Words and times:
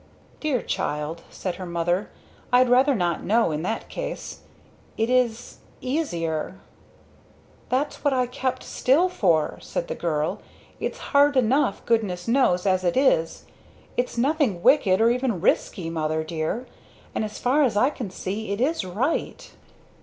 "Dear 0.39 0.63
child" 0.63 1.21
said 1.29 1.57
her 1.57 1.65
Mother, 1.67 2.09
"I'd 2.51 2.69
rather 2.69 2.95
not 2.95 3.23
know 3.23 3.51
in 3.51 3.61
that 3.61 3.87
case. 3.87 4.39
It 4.97 5.11
is 5.11 5.59
easier." 5.79 6.55
"That's 7.69 8.03
what 8.03 8.11
I 8.11 8.25
kept 8.25 8.63
still 8.63 9.09
for!" 9.09 9.59
said 9.61 9.89
the 9.89 9.93
girl. 9.93 10.41
"It's 10.79 10.97
hard 11.13 11.37
enough, 11.37 11.85
goodness 11.85 12.27
knows 12.27 12.65
as 12.65 12.83
it 12.83 12.97
is! 12.97 13.45
Its 13.95 14.17
nothing 14.17 14.63
wicked, 14.63 14.99
or 14.99 15.11
even 15.11 15.39
risky, 15.39 15.87
Mother 15.91 16.23
dear 16.23 16.65
and 17.13 17.23
as 17.23 17.37
far 17.37 17.61
as 17.61 17.77
I 17.77 17.91
can 17.91 18.09
see 18.09 18.51
it 18.51 18.59
is 18.59 18.83
right!" 18.83 19.51